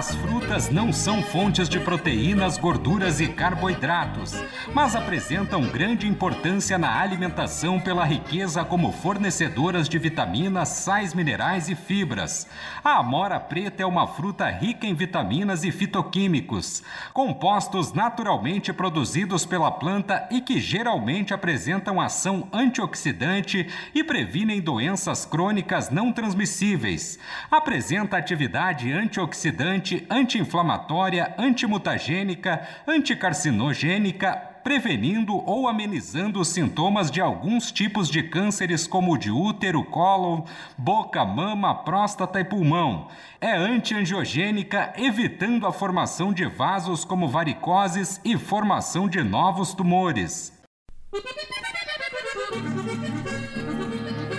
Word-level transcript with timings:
As 0.00 0.14
frutas 0.14 0.70
não 0.70 0.94
são 0.94 1.22
fontes 1.22 1.68
de 1.68 1.78
proteínas, 1.78 2.56
gorduras 2.56 3.20
e 3.20 3.28
carboidratos, 3.28 4.32
mas 4.72 4.96
apresentam 4.96 5.68
grande 5.68 6.08
importância 6.08 6.78
na 6.78 6.98
alimentação 6.98 7.78
pela 7.78 8.02
riqueza 8.02 8.64
como 8.64 8.92
fornecedoras 8.92 9.90
de 9.90 9.98
vitaminas, 9.98 10.70
sais 10.70 11.12
minerais 11.12 11.68
e 11.68 11.74
fibras. 11.74 12.48
A 12.82 12.96
amora 12.96 13.38
preta 13.38 13.82
é 13.82 13.86
uma 13.86 14.06
fruta 14.06 14.48
rica 14.48 14.86
em 14.86 14.94
vitaminas 14.94 15.64
e 15.64 15.70
fitoquímicos, 15.70 16.82
compostos 17.12 17.92
naturalmente 17.92 18.72
produzidos 18.72 19.44
pela 19.44 19.70
planta 19.70 20.26
e 20.30 20.40
que 20.40 20.58
geralmente 20.58 21.34
apresentam 21.34 22.00
ação 22.00 22.48
antioxidante 22.54 23.68
e 23.94 24.02
previnem 24.02 24.62
doenças 24.62 25.26
crônicas 25.26 25.90
não 25.90 26.10
transmissíveis. 26.10 27.18
Apresenta 27.50 28.16
atividade 28.16 28.90
antioxidante 28.90 29.89
anti-inflamatória, 30.10 31.34
antimutagênica, 31.38 32.66
anticarcinogênica, 32.86 34.50
prevenindo 34.62 35.36
ou 35.48 35.68
amenizando 35.68 36.40
os 36.40 36.48
sintomas 36.48 37.10
de 37.10 37.20
alguns 37.20 37.72
tipos 37.72 38.08
de 38.08 38.22
cânceres, 38.22 38.86
como 38.86 39.12
o 39.12 39.18
de 39.18 39.30
útero, 39.30 39.82
cólon, 39.84 40.44
boca, 40.76 41.24
mama, 41.24 41.74
próstata 41.74 42.40
e 42.40 42.44
pulmão. 42.44 43.08
É 43.40 43.52
antiangiogênica, 43.52 44.92
evitando 44.96 45.66
a 45.66 45.72
formação 45.72 46.32
de 46.32 46.44
vasos 46.46 47.04
como 47.04 47.28
varicoses 47.28 48.20
e 48.24 48.36
formação 48.36 49.08
de 49.08 49.22
novos 49.22 49.72
tumores. 49.72 50.52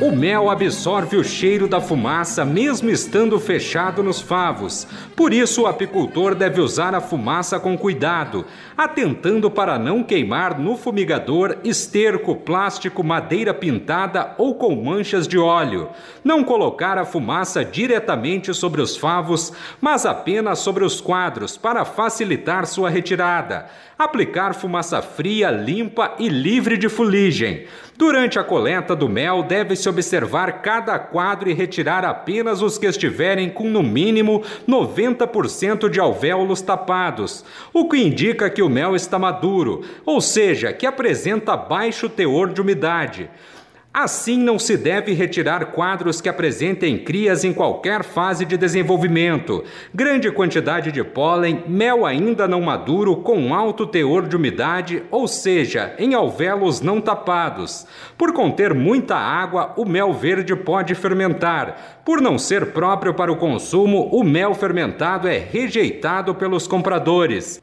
O 0.01 0.11
mel 0.11 0.49
absorve 0.49 1.15
o 1.15 1.23
cheiro 1.23 1.67
da 1.67 1.79
fumaça 1.79 2.43
mesmo 2.43 2.89
estando 2.89 3.39
fechado 3.39 4.01
nos 4.01 4.19
favos. 4.19 4.87
Por 5.15 5.31
isso, 5.31 5.61
o 5.61 5.67
apicultor 5.67 6.33
deve 6.33 6.59
usar 6.59 6.95
a 6.95 6.99
fumaça 6.99 7.59
com 7.59 7.77
cuidado, 7.77 8.43
atentando 8.75 9.51
para 9.51 9.77
não 9.77 10.03
queimar 10.03 10.59
no 10.59 10.75
fumigador 10.75 11.57
esterco, 11.63 12.35
plástico, 12.35 13.03
madeira 13.03 13.53
pintada 13.53 14.33
ou 14.39 14.55
com 14.55 14.75
manchas 14.75 15.27
de 15.27 15.37
óleo. 15.37 15.89
Não 16.23 16.43
colocar 16.43 16.97
a 16.97 17.05
fumaça 17.05 17.63
diretamente 17.63 18.55
sobre 18.55 18.81
os 18.81 18.97
favos, 18.97 19.53
mas 19.79 20.03
apenas 20.03 20.57
sobre 20.57 20.83
os 20.83 20.99
quadros 20.99 21.57
para 21.57 21.85
facilitar 21.85 22.65
sua 22.65 22.89
retirada. 22.89 23.67
Aplicar 23.99 24.55
fumaça 24.55 24.99
fria, 24.99 25.51
limpa 25.51 26.15
e 26.17 26.27
livre 26.27 26.75
de 26.75 26.89
fuligem. 26.89 27.67
Durante 27.95 28.39
a 28.39 28.43
coleta 28.43 28.95
do 28.95 29.07
mel, 29.07 29.43
deve-se 29.43 29.87
observar 29.91 30.61
cada 30.61 30.97
quadro 30.97 31.49
e 31.49 31.53
retirar 31.53 32.03
apenas 32.03 32.61
os 32.61 32.77
que 32.77 32.87
estiverem 32.87 33.49
com 33.49 33.69
no 33.69 33.83
mínimo 33.83 34.43
90% 34.67 35.89
de 35.89 35.99
alvéolos 35.99 36.61
tapados, 36.61 37.45
o 37.71 37.87
que 37.87 37.97
indica 37.97 38.49
que 38.49 38.63
o 38.63 38.69
mel 38.69 38.95
está 38.95 39.19
maduro, 39.19 39.83
ou 40.05 40.19
seja, 40.19 40.73
que 40.73 40.85
apresenta 40.85 41.55
baixo 41.55 42.09
teor 42.09 42.51
de 42.51 42.61
umidade. 42.61 43.29
Assim, 43.93 44.37
não 44.37 44.57
se 44.57 44.77
deve 44.77 45.11
retirar 45.11 45.65
quadros 45.73 46.21
que 46.21 46.29
apresentem 46.29 46.97
crias 46.97 47.43
em 47.43 47.51
qualquer 47.51 48.05
fase 48.05 48.45
de 48.45 48.55
desenvolvimento, 48.55 49.65
grande 49.93 50.31
quantidade 50.31 50.93
de 50.93 51.03
pólen, 51.03 51.65
mel 51.67 52.05
ainda 52.05 52.47
não 52.47 52.61
maduro 52.61 53.17
com 53.17 53.53
alto 53.53 53.85
teor 53.85 54.29
de 54.29 54.37
umidade, 54.37 55.03
ou 55.11 55.27
seja, 55.27 55.93
em 55.99 56.13
alvéolos 56.13 56.79
não 56.79 57.01
tapados. 57.01 57.85
Por 58.17 58.31
conter 58.31 58.73
muita 58.73 59.17
água, 59.17 59.73
o 59.75 59.83
mel 59.83 60.13
verde 60.13 60.55
pode 60.55 60.95
fermentar. 60.95 62.01
Por 62.05 62.21
não 62.21 62.37
ser 62.37 62.67
próprio 62.67 63.13
para 63.13 63.31
o 63.31 63.35
consumo, 63.35 64.09
o 64.13 64.23
mel 64.23 64.53
fermentado 64.53 65.27
é 65.27 65.37
rejeitado 65.37 66.33
pelos 66.33 66.65
compradores. 66.65 67.61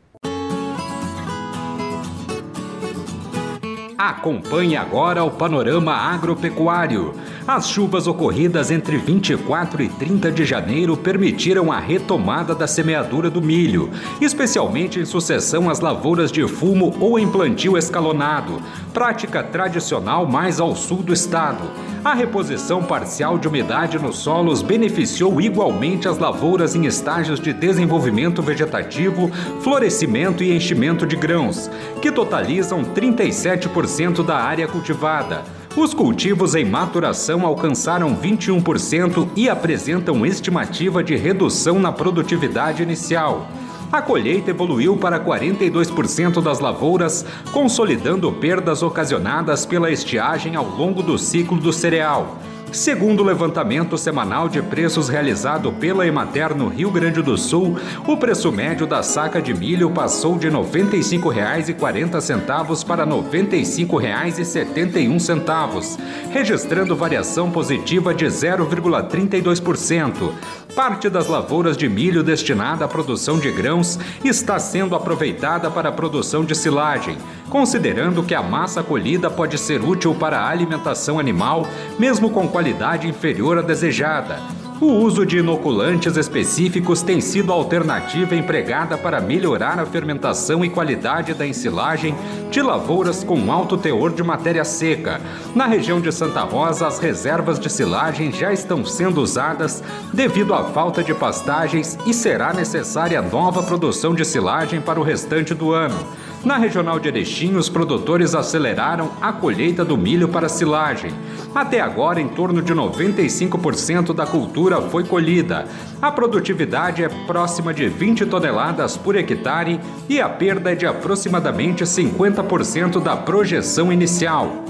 Acompanhe 3.99 4.77
agora 4.77 5.25
o 5.25 5.31
panorama 5.33 5.93
agropecuário. 5.93 7.17
As 7.49 7.71
chuvas 7.71 8.07
ocorridas 8.07 8.71
entre 8.71 8.99
24 8.99 9.83
e 9.83 9.89
30 9.89 10.31
de 10.31 10.45
janeiro 10.45 10.99
permitiram 10.99 11.73
a 11.73 11.81
retomada 11.81 12.55
da 12.55 12.67
semeadura 12.67 13.31
do 13.31 13.41
milho, 13.41 13.89
especialmente 14.21 15.01
em 15.01 15.07
sucessão 15.07 15.71
às 15.71 15.81
lavouras 15.81 16.31
de 16.31 16.47
fumo 16.47 16.95
ou 17.01 17.19
em 17.19 17.27
plantio 17.27 17.79
escalonado, 17.79 18.61
prática 18.93 19.43
tradicional 19.43 20.27
mais 20.27 20.61
ao 20.61 20.77
sul 20.77 20.99
do 20.99 21.11
estado. 21.11 21.71
A 22.05 22.13
reposição 22.13 22.83
parcial 22.83 23.39
de 23.39 23.49
umidade 23.49 23.99
nos 23.99 24.19
solos 24.19 24.61
beneficiou 24.61 25.41
igualmente 25.41 26.07
as 26.07 26.19
lavouras 26.19 26.75
em 26.75 26.85
estágios 26.85 27.41
de 27.41 27.55
desenvolvimento 27.55 28.43
vegetativo, 28.43 29.31
florescimento 29.63 30.45
e 30.45 30.55
enchimento 30.55 31.07
de 31.07 31.17
grãos, 31.17 31.71
que 32.03 32.13
totalizam 32.13 32.85
37% 32.85 34.23
da 34.23 34.37
área 34.37 34.69
cultivada. 34.69 35.58
Os 35.79 35.95
cultivos 35.95 36.57
em 36.57 36.65
maturação 36.65 37.47
alcançaram 37.47 38.13
21% 38.17 39.29
e 39.37 39.49
apresentam 39.49 40.27
estimativa 40.27 41.05
de 41.05 41.15
redução 41.15 41.79
na 41.79 41.93
produtividade 41.93 42.83
inicial. 42.83 43.47
A 43.93 44.03
colheita 44.03 44.51
evoluiu 44.51 44.97
para 44.97 45.21
42% 45.21 46.43
das 46.43 46.59
lavouras, 46.59 47.25
consolidando 47.53 48.33
perdas 48.33 48.83
ocasionadas 48.83 49.65
pela 49.65 49.89
estiagem 49.89 50.57
ao 50.57 50.69
longo 50.69 51.01
do 51.01 51.17
ciclo 51.17 51.57
do 51.57 51.73
cereal. 51.73 52.39
Segundo 52.73 53.21
o 53.21 53.25
levantamento 53.25 53.97
semanal 53.97 54.49
de 54.49 54.61
preços 54.61 55.09
realizado 55.09 55.73
pela 55.73 56.05
Emater 56.07 56.55
no 56.55 56.69
Rio 56.69 56.91
Grande 56.91 57.23
do 57.23 57.39
Sul, 57.39 57.79
o 58.07 58.15
preço 58.17 58.53
médio 58.53 58.87
da 58.87 59.03
saca 59.03 59.41
de 59.41 59.55
milho 59.55 59.91
passou 59.91 60.37
de 60.39 60.49
R$ 60.49 60.55
95,40 60.55 62.85
para 62.85 63.05
R$ 63.05 63.11
95,71, 63.11 65.99
registrando 66.31 66.95
variação 66.95 67.51
positiva 67.51 68.15
de 68.15 68.27
0,32%. 68.27 70.33
Parte 70.77 71.09
das 71.09 71.27
lavouras 71.27 71.75
de 71.77 71.89
milho 71.89 72.23
destinada 72.23 72.85
à 72.85 72.89
produção 72.89 73.41
de 73.41 73.51
grãos 73.51 73.99
está 74.23 74.59
sendo 74.59 74.95
aproveitada 74.95 75.71
para 75.71 75.89
a 75.89 75.93
produção 75.93 76.45
de 76.45 76.55
silagem, 76.55 77.17
considerando 77.49 78.23
que 78.23 78.35
a 78.35 78.43
massa 78.43 78.83
colhida 78.83 79.31
pode 79.31 79.59
ser 79.59 79.83
útil 79.83 80.15
para 80.15 80.39
a 80.39 80.49
alimentação 80.49 81.19
animal, 81.19 81.67
mesmo 81.99 82.31
com 82.31 82.49
qualidade 82.49 83.09
inferior 83.09 83.59
à 83.59 83.63
desejada. 83.63 84.39
O 84.81 84.93
uso 84.93 85.27
de 85.27 85.39
inoculantes 85.39 86.17
específicos 86.17 87.03
tem 87.03 87.21
sido 87.21 87.51
a 87.51 87.55
alternativa 87.57 88.37
empregada 88.37 88.97
para 88.97 89.21
melhorar 89.21 89.81
a 89.81 89.85
fermentação 89.85 90.65
e 90.65 90.71
qualidade 90.71 91.35
da 91.35 91.45
ensilagem 91.45 92.15
de 92.49 92.63
lavouras 92.63 93.25
com 93.25 93.51
alto 93.51 93.77
teor 93.77 94.13
de 94.13 94.23
matéria 94.23 94.65
seca. 94.65 95.21
Na 95.53 95.67
região 95.67 96.01
de 96.01 96.13
Santa 96.13 96.43
Rosa, 96.43 96.87
as 96.87 97.01
reservas 97.01 97.59
de 97.59 97.69
silagem 97.69 98.31
já 98.31 98.53
estão 98.53 98.85
sendo 98.85 99.21
usadas 99.21 99.83
devido 100.15 100.55
à 100.55 100.63
falta 100.63 101.03
de 101.03 101.13
pastagens 101.13 101.99
e 102.07 102.15
será 102.15 102.53
necessária 102.53 103.21
nova 103.21 103.65
produção 103.65 104.15
de 104.15 104.25
silagem 104.25 104.81
para 104.81 105.01
o 105.01 105.03
restante 105.03 105.55
do 105.55 105.73
ano. 105.73 105.99
Na 106.45 106.57
regional 106.57 107.01
de 107.01 107.09
Erechim, 107.09 107.57
os 107.57 107.69
produtores 107.69 108.35
aceleraram 108.35 109.11
a 109.21 109.33
colheita 109.33 109.85
do 109.85 109.97
milho 109.97 110.29
para 110.29 110.49
silagem. 110.49 111.11
Até 111.53 111.81
agora, 111.81 112.21
em 112.21 112.29
torno 112.29 112.63
de 112.63 112.73
95% 112.73 114.15
da 114.15 114.25
cultura 114.25 114.81
foi 114.83 115.03
colhida. 115.03 115.67
A 116.01 116.13
produtividade 116.13 117.03
é 117.03 117.09
próxima 117.27 117.75
de 117.75 117.89
20 117.89 118.27
toneladas 118.27 118.97
por 118.97 119.17
hectare 119.17 119.81
e 120.09 120.21
a 120.21 120.29
perda 120.29 120.73
é 120.73 120.77
de 120.77 120.87
aproximadamente 120.87 121.83
50% 121.83 123.03
da 123.03 123.17
projeção 123.17 123.93
inicial. 123.93 124.68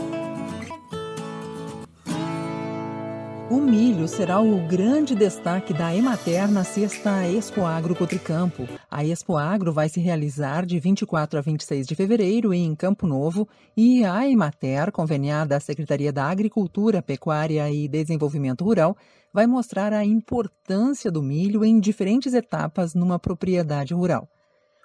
Será 4.08 4.40
o 4.40 4.66
grande 4.66 5.14
destaque 5.14 5.74
da 5.74 5.94
Emater 5.94 6.50
na 6.50 6.64
sexta 6.64 7.26
Expo 7.26 7.64
Agro 7.64 7.94
Cotricampo. 7.94 8.66
A 8.90 9.04
Expo 9.04 9.36
Agro 9.36 9.70
vai 9.70 9.88
se 9.88 10.00
realizar 10.00 10.64
de 10.64 10.80
24 10.80 11.38
a 11.38 11.42
26 11.42 11.86
de 11.86 11.94
fevereiro 11.94 12.54
em 12.54 12.74
Campo 12.74 13.06
Novo 13.06 13.46
e 13.76 14.04
a 14.04 14.26
Emater, 14.26 14.90
conveniada 14.90 15.56
à 15.56 15.60
Secretaria 15.60 16.10
da 16.10 16.24
Agricultura, 16.24 17.02
Pecuária 17.02 17.70
e 17.70 17.86
Desenvolvimento 17.86 18.64
Rural, 18.64 18.96
vai 19.32 19.46
mostrar 19.46 19.92
a 19.92 20.04
importância 20.04 21.10
do 21.10 21.22
milho 21.22 21.62
em 21.64 21.78
diferentes 21.78 22.32
etapas 22.32 22.94
numa 22.94 23.18
propriedade 23.18 23.92
rural. 23.92 24.26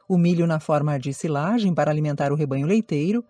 o 0.08 0.18
milho 0.18 0.46
na 0.46 0.60
forma 0.60 1.00
de 1.00 1.14
silagem 1.14 1.74
para 1.74 1.90
alimentar 1.90 2.32
o 2.32 2.36
rebanho 2.36 2.68
leiteiro, 2.68 3.24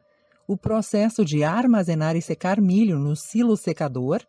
o 0.47 0.57
processo 0.57 1.23
de 1.23 1.43
armazenar 1.43 2.15
e 2.15 2.21
secar 2.21 2.59
milho 2.59 2.97
no 2.97 3.15
silo 3.15 3.55
secador, 3.55 4.21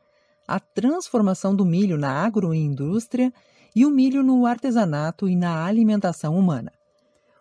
a 0.46 0.60
transformação 0.60 1.54
do 1.54 1.64
milho 1.64 1.96
na 1.96 2.10
agroindústria 2.10 3.32
e 3.74 3.84
o 3.84 3.90
milho 3.90 4.22
no 4.22 4.46
artesanato 4.46 5.28
e 5.28 5.34
na 5.34 5.64
alimentação 5.64 6.36
humana. 6.36 6.72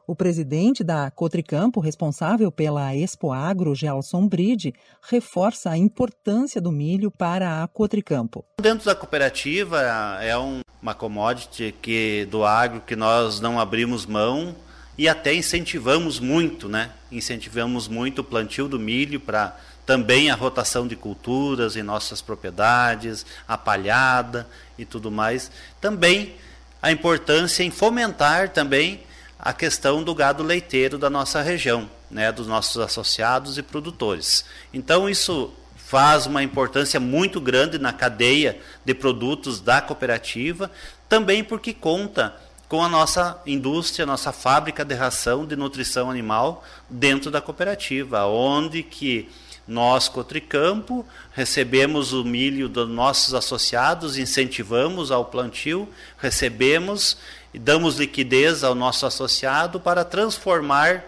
O 0.05 0.15
presidente 0.15 0.83
da 0.83 1.09
Cotricampo, 1.09 1.79
responsável 1.79 2.51
pela 2.51 2.93
Expo 2.93 3.31
Agro, 3.31 3.73
Gelson 3.73 4.27
Bride, 4.27 4.73
reforça 5.01 5.69
a 5.69 5.77
importância 5.77 6.59
do 6.59 6.73
milho 6.73 7.09
para 7.09 7.63
a 7.63 7.67
Cotricampo. 7.69 8.43
Dentro 8.61 8.85
da 8.85 8.95
cooperativa 8.95 9.81
é 10.21 10.37
um, 10.37 10.59
uma 10.81 10.93
commodity 10.93 11.73
que, 11.81 12.27
do 12.29 12.43
agro 12.43 12.81
que 12.81 12.97
nós 12.97 13.39
não 13.39 13.57
abrimos 13.57 14.05
mão 14.05 14.53
e 14.97 15.07
até 15.07 15.33
incentivamos 15.33 16.19
muito, 16.19 16.67
né? 16.67 16.91
Incentivamos 17.09 17.87
muito 17.87 18.19
o 18.19 18.23
plantio 18.25 18.67
do 18.67 18.77
milho 18.77 19.21
para 19.21 19.57
também 19.85 20.29
a 20.29 20.35
rotação 20.35 20.87
de 20.87 20.95
culturas 20.95 21.75
em 21.75 21.83
nossas 21.83 22.21
propriedades, 22.21 23.25
a 23.47 23.57
palhada 23.57 24.47
e 24.77 24.85
tudo 24.85 25.11
mais. 25.11 25.51
Também 25.81 26.35
a 26.81 26.91
importância 26.91 27.63
em 27.63 27.71
fomentar 27.71 28.49
também 28.49 29.03
a 29.37 29.51
questão 29.51 30.03
do 30.03 30.15
gado 30.15 30.41
leiteiro 30.41 30.97
da 30.97 31.09
nossa 31.09 31.41
região, 31.41 31.89
né, 32.09 32.31
dos 32.31 32.47
nossos 32.47 32.77
associados 32.81 33.57
e 33.57 33.63
produtores. 33.63 34.45
Então 34.73 35.09
isso 35.09 35.53
faz 35.75 36.25
uma 36.25 36.41
importância 36.41 36.99
muito 36.99 37.41
grande 37.41 37.77
na 37.77 37.91
cadeia 37.91 38.57
de 38.85 38.93
produtos 38.93 39.59
da 39.59 39.81
cooperativa, 39.81 40.71
também 41.07 41.43
porque 41.43 41.73
conta 41.73 42.35
com 42.67 42.81
a 42.81 42.89
nossa 42.89 43.39
indústria, 43.45 44.05
nossa 44.05 44.31
fábrica 44.31 44.83
de 44.83 44.95
ração 44.95 45.45
de 45.45 45.55
nutrição 45.55 46.09
animal 46.09 46.63
dentro 46.89 47.29
da 47.29 47.39
cooperativa, 47.39 48.25
onde 48.25 48.81
que 48.81 49.29
nós, 49.67 50.09
Cotricampo, 50.09 51.05
recebemos 51.31 52.11
o 52.11 52.23
milho 52.23 52.67
dos 52.67 52.89
nossos 52.89 53.33
associados, 53.33 54.17
incentivamos 54.17 55.11
ao 55.11 55.25
plantio, 55.25 55.87
recebemos 56.17 57.17
e 57.53 57.59
damos 57.59 57.97
liquidez 57.97 58.63
ao 58.63 58.75
nosso 58.75 59.05
associado 59.05 59.79
para 59.79 60.03
transformar, 60.03 61.03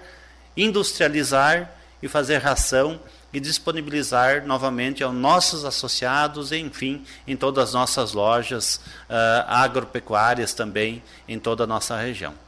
industrializar 0.55 1.71
e 2.01 2.07
fazer 2.07 2.37
ração 2.37 2.99
e 3.33 3.39
disponibilizar 3.39 4.45
novamente 4.47 5.03
aos 5.03 5.13
nossos 5.13 5.65
associados, 5.65 6.53
enfim, 6.53 7.03
em 7.27 7.35
todas 7.35 7.69
as 7.69 7.73
nossas 7.73 8.13
lojas 8.13 8.79
uh, 9.09 9.43
agropecuárias 9.47 10.53
também 10.53 11.03
em 11.27 11.37
toda 11.37 11.65
a 11.65 11.67
nossa 11.67 11.97
região. 11.97 12.44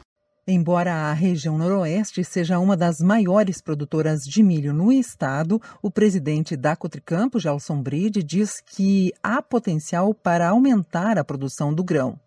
Embora 0.49 0.93
a 0.93 1.11
região 1.11 1.57
Noroeste 1.57 2.23
seja 2.23 2.57
uma 2.57 2.77
das 2.77 3.01
maiores 3.01 3.59
produtoras 3.59 4.23
de 4.23 4.41
milho 4.41 4.73
no 4.73 4.93
estado, 4.93 5.61
o 5.81 5.91
presidente 5.91 6.55
da 6.55 6.73
Cotricampo, 6.73 7.37
Gelson 7.37 7.81
Bride, 7.81 8.23
diz 8.23 8.63
que 8.65 9.11
há 9.21 9.41
potencial 9.41 10.13
para 10.13 10.47
aumentar 10.47 11.17
a 11.17 11.23
produção 11.25 11.73
do 11.73 11.83
grão. 11.83 12.17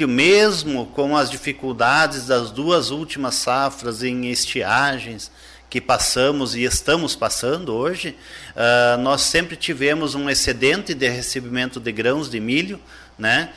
Mesmo 0.00 0.86
com 0.86 1.14
as 1.14 1.30
dificuldades 1.30 2.26
das 2.26 2.50
duas 2.50 2.90
últimas 2.90 3.34
safras 3.34 4.02
em 4.02 4.30
estiagens, 4.30 5.30
que 5.68 5.82
passamos 5.82 6.54
e 6.54 6.62
estamos 6.64 7.14
passando 7.14 7.74
hoje, 7.74 8.16
uh, 8.56 8.98
nós 9.02 9.20
sempre 9.20 9.54
tivemos 9.54 10.14
um 10.14 10.30
excedente 10.30 10.94
de 10.94 11.10
recebimento 11.10 11.78
de 11.78 11.92
grãos 11.92 12.30
de 12.30 12.40
milho, 12.40 12.80
né, 13.18 13.52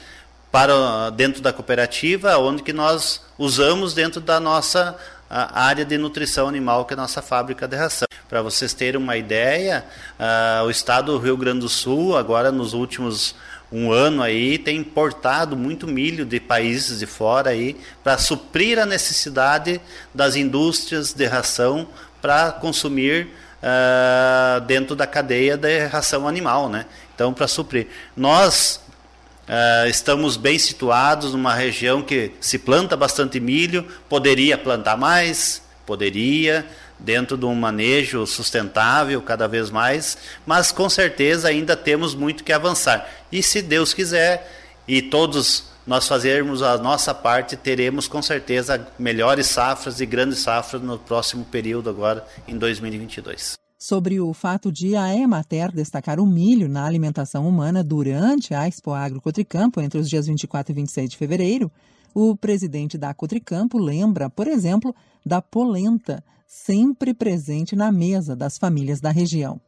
para 0.54 1.10
dentro 1.10 1.42
da 1.42 1.52
cooperativa, 1.52 2.38
onde 2.38 2.62
que 2.62 2.72
nós 2.72 3.22
usamos 3.40 3.96
dentro 3.96 4.22
da 4.22 4.40
nossa 4.40 4.96
área 5.28 5.84
de 5.84 5.98
nutrição 5.98 6.48
animal, 6.48 6.86
que 6.86 6.94
é 6.94 6.96
a 6.96 7.02
nossa 7.02 7.24
fábrica 7.24 7.68
de 7.68 7.76
ração. 7.76 8.08
Para 8.30 8.44
vocês 8.44 8.72
terem 8.72 9.02
uma 9.02 9.18
ideia, 9.18 9.84
uh, 10.20 10.64
o 10.66 10.70
estado 10.70 11.12
do 11.12 11.18
Rio 11.18 11.36
Grande 11.36 11.62
do 11.62 11.70
Sul, 11.70 12.16
agora 12.16 12.52
nos 12.52 12.74
últimos 12.74 13.34
um 13.72 13.92
ano 13.92 14.22
aí 14.22 14.60
tem 14.60 14.78
importado 14.78 15.58
muito 15.58 15.88
milho 15.88 16.24
de 16.24 16.40
países 16.40 17.00
de 17.00 17.08
fora 17.08 17.50
aí 17.50 17.76
para 18.04 18.20
suprir 18.20 18.78
a 18.78 18.86
necessidade 18.86 19.82
das 20.14 20.36
indústrias 20.36 21.14
de 21.14 21.26
ração 21.26 21.88
para 22.22 22.52
consumir 22.52 23.28
uh, 23.64 24.62
dentro 24.62 24.96
da 24.96 25.08
cadeia 25.08 25.58
de 25.58 25.88
ração 25.88 26.28
animal, 26.28 26.70
né? 26.70 26.86
Então 27.16 27.34
para 27.34 27.48
suprir. 27.48 27.88
Nós 28.16 28.83
uh, 29.48 29.88
estamos 29.88 30.38
bem 30.38 30.58
situados 30.58 31.34
numa 31.34 31.54
região 31.54 32.02
que 32.02 32.32
se 32.40 32.60
planta 32.60 32.96
bastante 32.96 33.40
milho, 33.40 33.88
poderia 34.10 34.58
plantar 34.58 34.98
mais, 34.98 35.62
poderia 35.86 36.66
dentro 37.00 37.38
de 37.38 37.46
um 37.46 37.56
manejo 37.56 38.26
sustentável 38.26 39.22
cada 39.22 39.48
vez 39.48 39.70
mais, 39.70 40.18
mas 40.46 40.72
com 40.72 40.90
certeza 40.90 41.50
ainda 41.50 41.76
temos 41.76 42.16
muito 42.16 42.44
que 42.44 42.54
avançar. 42.54 43.10
E 43.32 43.44
se 43.44 43.62
Deus 43.62 43.94
quiser 43.94 44.50
e 44.88 45.02
todos 45.02 45.66
nós 45.86 46.08
fazermos 46.08 46.62
a 46.62 46.78
nossa 46.78 47.14
parte, 47.14 47.58
teremos 47.58 48.08
com 48.08 48.22
certeza 48.22 48.88
melhores 48.98 49.48
safras 49.48 50.00
e 50.00 50.06
grandes 50.06 50.40
safras 50.40 50.82
no 50.82 50.98
próximo 50.98 51.44
período 51.46 51.90
agora 51.90 52.26
em 52.48 52.58
2022 52.58 53.63
sobre 53.84 54.18
o 54.22 54.34
fato 54.34 54.72
de 54.72 54.96
a 54.96 55.14
Emater 55.14 55.70
destacar 55.70 56.18
o 56.18 56.26
milho 56.26 56.70
na 56.70 56.86
alimentação 56.86 57.46
humana 57.46 57.84
durante 57.84 58.54
a 58.54 58.66
Expo 58.66 58.94
Agro 58.94 59.20
Cotricampo 59.20 59.82
entre 59.82 60.00
os 60.00 60.10
dias 60.10 60.26
24 60.26 60.72
e 60.72 60.76
26 60.76 61.10
de 61.10 61.18
fevereiro, 61.18 61.70
o 62.14 62.34
presidente 62.34 62.98
da 62.98 63.14
Cotricampo 63.14 63.78
lembra, 63.78 64.30
por 64.30 64.48
exemplo, 64.48 64.96
da 65.26 65.42
polenta, 65.42 66.24
sempre 66.48 67.14
presente 67.14 67.76
na 67.76 67.92
mesa 67.92 68.38
das 68.38 68.58
famílias 68.58 69.02
da 69.02 69.12
região. 69.12 69.60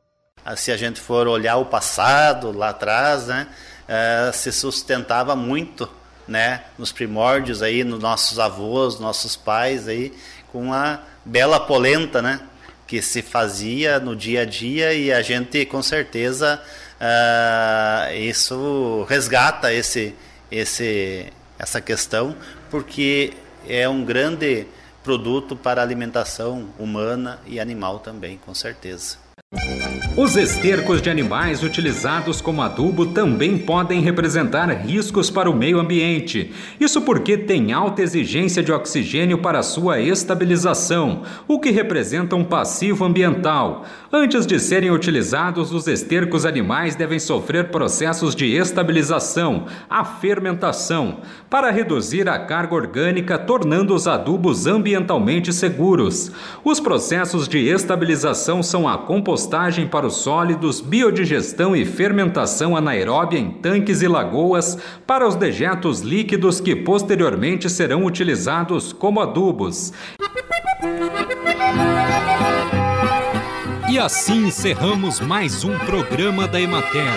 Ah, 0.45 0.55
se 0.55 0.71
a 0.71 0.77
gente 0.77 1.01
for 1.01 1.27
olhar 1.27 1.57
o 1.57 1.65
passado, 1.65 2.53
lá 2.53 2.69
atrás, 2.69 3.27
né, 3.27 3.49
é, 3.85 4.31
se 4.33 4.49
sustentava 4.53 5.35
muito 5.35 5.89
né, 6.25 6.63
nos 6.77 6.93
primórdios 6.93 7.61
aí, 7.61 7.83
nos 7.83 7.99
nossos 7.99 8.39
avós, 8.39 8.97
nossos 8.97 9.35
pais 9.35 9.89
aí, 9.89 10.13
com 10.53 10.71
a 10.71 11.01
bela 11.25 11.59
polenta, 11.59 12.21
né, 12.21 12.39
que 12.87 13.01
se 13.01 13.21
fazia 13.21 13.99
no 13.99 14.15
dia 14.15 14.41
a 14.41 14.45
dia 14.45 14.93
e 14.93 15.11
a 15.11 15.21
gente 15.21 15.65
com 15.65 15.81
certeza 15.81 16.61
uh, 17.01 18.13
isso 18.15 19.05
resgata 19.09 19.73
esse, 19.73 20.13
esse, 20.51 21.27
essa 21.57 21.81
questão 21.81 22.35
porque 22.69 23.33
é 23.67 23.87
um 23.89 24.03
grande 24.03 24.67
produto 25.03 25.55
para 25.55 25.81
alimentação 25.81 26.67
humana 26.79 27.39
e 27.45 27.59
animal 27.59 27.99
também, 27.99 28.39
com 28.43 28.55
certeza. 28.55 29.17
Os 30.17 30.37
estercos 30.37 31.01
de 31.01 31.09
animais 31.09 31.61
utilizados 31.61 32.39
como 32.39 32.61
adubo 32.61 33.07
também 33.07 33.57
podem 33.57 33.99
representar 33.99 34.69
riscos 34.69 35.29
para 35.29 35.49
o 35.49 35.53
meio 35.53 35.77
ambiente. 35.77 36.53
Isso 36.79 37.01
porque 37.01 37.37
tem 37.37 37.73
alta 37.73 38.01
exigência 38.01 38.63
de 38.63 38.71
oxigênio 38.71 39.39
para 39.39 39.61
sua 39.61 39.99
estabilização, 39.99 41.23
o 41.49 41.59
que 41.59 41.69
representa 41.69 42.33
um 42.33 42.45
passivo 42.45 43.03
ambiental. 43.03 43.83
Antes 44.09 44.45
de 44.45 44.57
serem 44.57 44.89
utilizados, 44.89 45.73
os 45.73 45.85
estercos 45.85 46.45
animais 46.45 46.95
devem 46.95 47.19
sofrer 47.19 47.67
processos 47.67 48.33
de 48.33 48.55
estabilização, 48.55 49.65
a 49.89 50.05
fermentação, 50.05 51.17
para 51.49 51.71
reduzir 51.71 52.29
a 52.29 52.39
carga 52.39 52.73
orgânica, 52.73 53.37
tornando 53.37 53.93
os 53.93 54.07
adubos 54.07 54.65
ambientalmente 54.65 55.51
seguros. 55.51 56.31
Os 56.63 56.79
processos 56.79 57.49
de 57.49 57.67
estabilização 57.67 58.63
são 58.63 58.87
a 58.87 58.97
compostagem 58.97 59.85
para 59.85 60.04
os 60.05 60.17
sólidos, 60.17 60.79
biodigestão 60.79 61.75
e 61.75 61.85
fermentação 61.85 62.75
anaeróbia 62.75 63.39
em 63.39 63.49
tanques 63.51 64.01
e 64.01 64.07
lagoas 64.07 64.77
para 65.05 65.27
os 65.27 65.35
dejetos 65.35 66.01
líquidos 66.01 66.61
que 66.61 66.75
posteriormente 66.75 67.69
serão 67.69 68.05
utilizados 68.05 68.93
como 68.93 69.19
adubos. 69.19 69.91
E 73.89 73.99
assim 73.99 74.47
encerramos 74.47 75.19
mais 75.19 75.63
um 75.63 75.77
programa 75.79 76.47
da 76.47 76.59
Emater. 76.59 77.13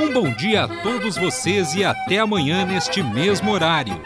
Um 0.00 0.12
bom 0.12 0.30
dia 0.30 0.64
a 0.64 0.68
todos 0.68 1.16
vocês 1.16 1.74
e 1.74 1.84
até 1.84 2.18
amanhã 2.18 2.64
neste 2.64 3.02
mesmo 3.02 3.52
horário. 3.52 4.00